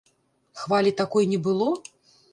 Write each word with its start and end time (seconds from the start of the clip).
Хвалі 0.61 0.95
такой 1.03 1.29
не 1.35 1.39
было? 1.49 1.69